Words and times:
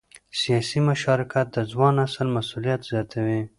سیاسي 0.41 0.79
مشارکت 0.89 1.45
د 1.51 1.57
ځوان 1.71 1.93
نسل 2.01 2.27
مسؤلیت 2.37 2.81
زیاتوي 2.91 3.41